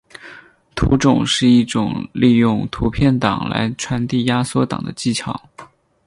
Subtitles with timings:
[0.73, 5.39] 图种是一种利用图片档来传递压缩档的技巧。